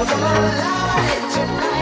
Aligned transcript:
of 0.00 0.10
our 0.10 0.34
alive 0.34 1.34
tonight. 1.34 1.79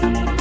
Peace. 0.00 0.37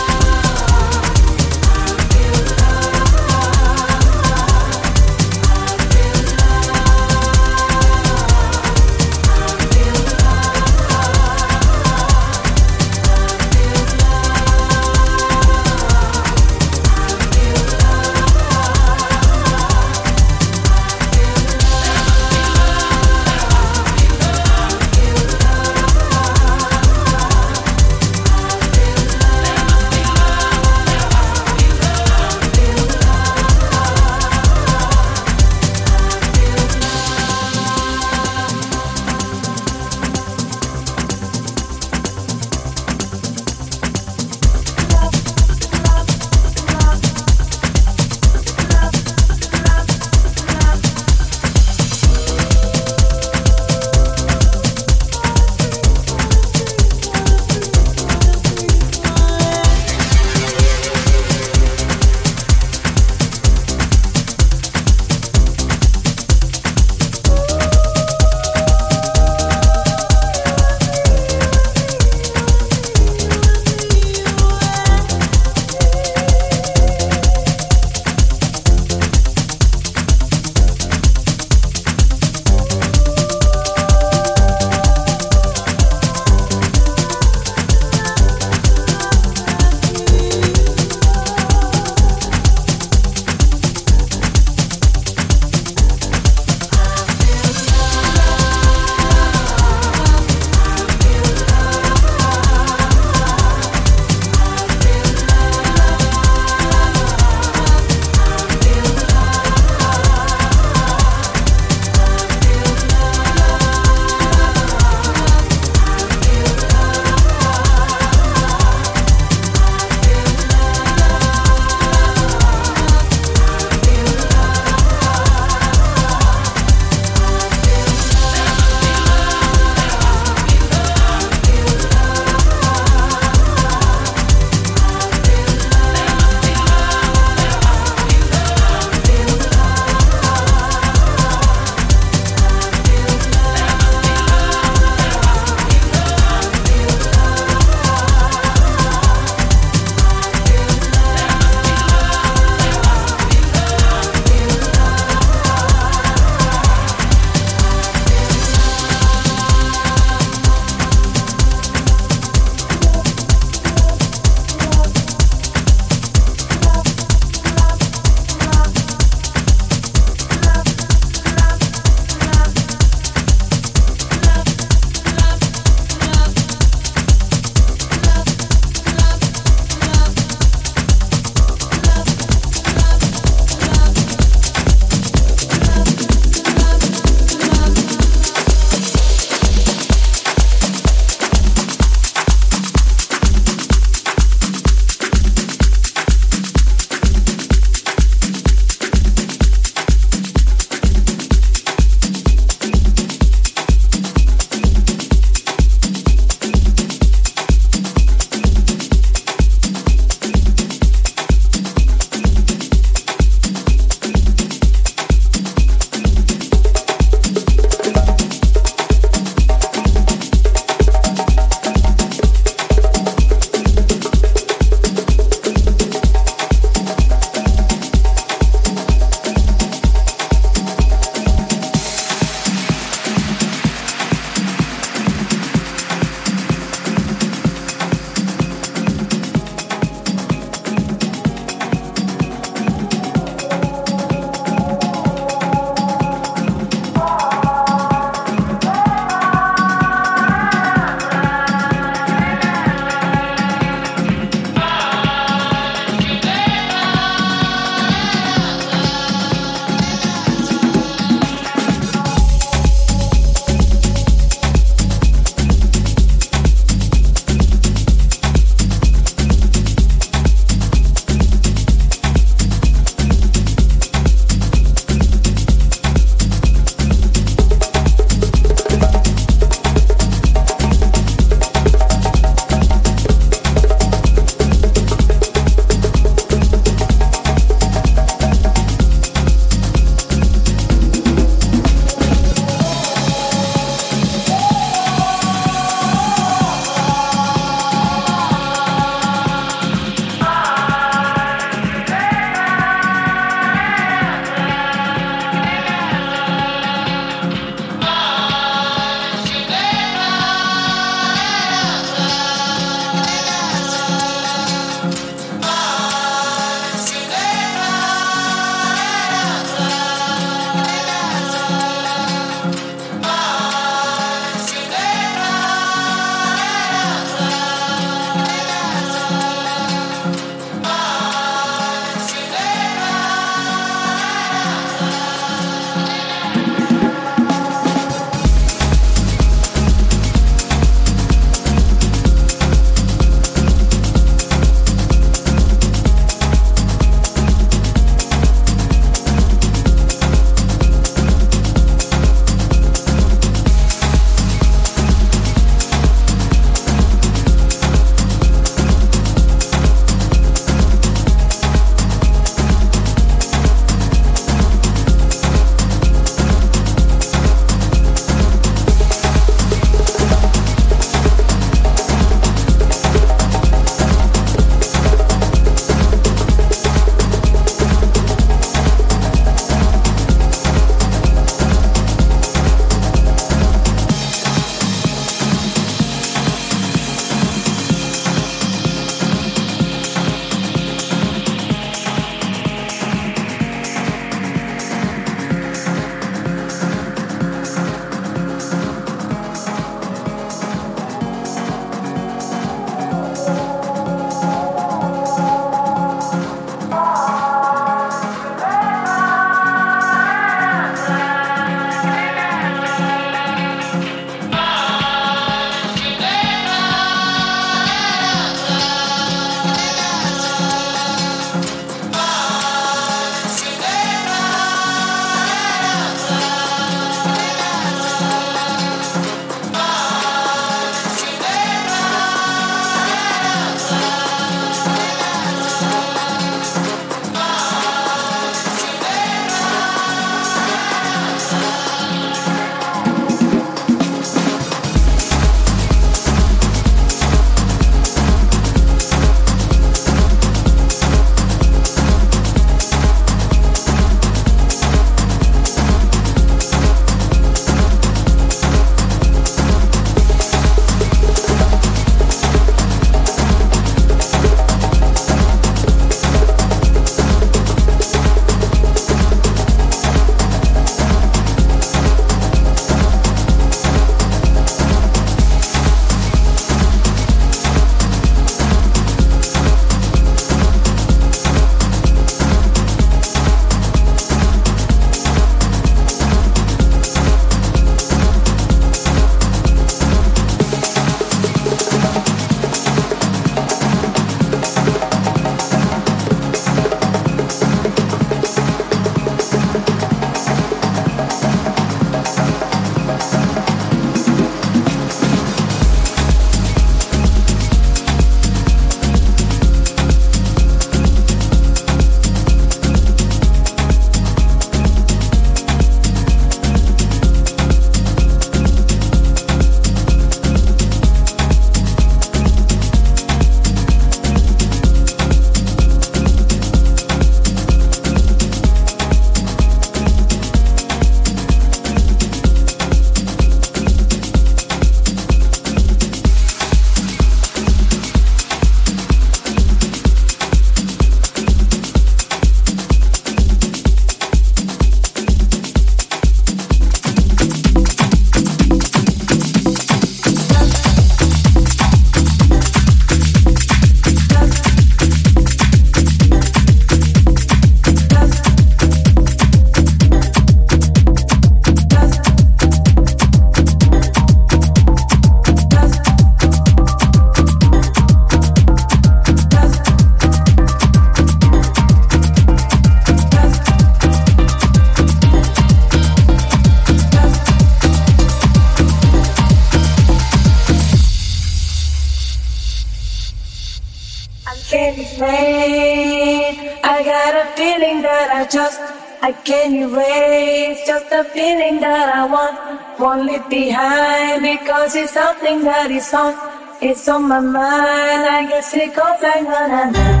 Feeling 591.31 591.61
that 591.61 591.87
I 591.95 592.05
want, 592.05 592.79
won't 592.79 593.05
leave 593.05 593.27
behind 593.29 594.21
because 594.21 594.75
it's 594.75 594.91
something 594.93 595.43
that 595.43 595.71
is 595.71 595.93
on, 595.93 596.13
it's 596.61 596.87
on 596.89 597.07
my 597.07 597.19
mind. 597.19 598.03
I 598.17 598.25
guess 598.27 598.53
it 598.53 598.75
goes 598.75 599.01
like 599.01 599.23
na 599.23 599.47
na 599.47 599.71
na 599.71 600.00